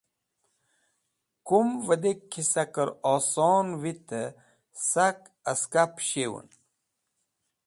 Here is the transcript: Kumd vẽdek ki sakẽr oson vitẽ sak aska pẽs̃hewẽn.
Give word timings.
Kumd 1.47 1.75
vẽdek 1.87 2.19
ki 2.31 2.41
sakẽr 2.51 2.89
oson 3.15 3.67
vitẽ 3.81 4.35
sak 4.89 5.19
aska 5.51 5.83
pẽs̃hewẽn. 5.95 6.47